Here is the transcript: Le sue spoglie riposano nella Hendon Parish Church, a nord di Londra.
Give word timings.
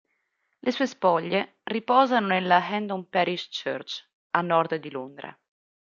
Le 0.61 0.71
sue 0.71 0.87
spoglie 0.87 1.59
riposano 1.65 2.25
nella 2.25 2.59
Hendon 2.67 3.07
Parish 3.07 3.49
Church, 3.51 4.03
a 4.31 4.41
nord 4.41 4.73
di 4.77 4.89
Londra. 4.89 5.39